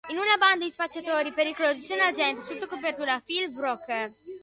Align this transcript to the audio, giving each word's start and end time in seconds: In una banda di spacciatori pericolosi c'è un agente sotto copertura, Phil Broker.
In 0.09 0.17
una 0.17 0.35
banda 0.35 0.65
di 0.65 0.71
spacciatori 0.71 1.31
pericolosi 1.31 1.81
c'è 1.85 1.93
un 1.93 1.99
agente 1.99 2.41
sotto 2.43 2.65
copertura, 2.65 3.21
Phil 3.23 3.53
Broker. 3.53 4.11